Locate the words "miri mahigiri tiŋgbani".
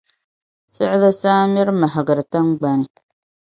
1.53-2.85